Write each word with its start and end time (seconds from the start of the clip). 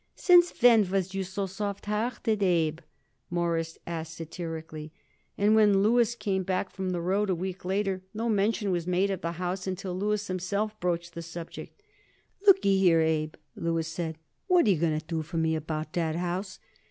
"Since 0.15 0.63
when 0.63 0.89
was 0.89 1.13
you 1.13 1.23
so 1.23 1.45
soft 1.45 1.85
hearted, 1.85 2.41
Abe?" 2.41 2.79
Morris 3.29 3.77
asked 3.85 4.15
satirically; 4.15 4.91
and 5.37 5.53
when 5.55 5.83
Louis 5.83 6.15
came 6.15 6.41
back 6.41 6.71
from 6.71 6.89
the 6.89 6.99
road, 6.99 7.29
a 7.29 7.35
week 7.35 7.63
later, 7.63 8.01
no 8.11 8.27
mention 8.27 8.71
was 8.71 8.87
made 8.87 9.11
of 9.11 9.21
the 9.21 9.33
house 9.33 9.67
until 9.67 9.93
Louis 9.93 10.25
himself 10.25 10.79
broached 10.79 11.13
the 11.13 11.21
topic. 11.21 11.77
"Look'y 12.47 12.79
here, 12.79 13.01
Abe," 13.01 13.35
Louis 13.55 13.87
said, 13.87 14.17
"what 14.47 14.65
are 14.65 14.71
you 14.71 14.79
going 14.79 14.99
to 14.99 15.05
do 15.05 15.21
for 15.21 15.37
me 15.37 15.53
about 15.55 15.93
that 15.93 16.15
house? 16.15 16.57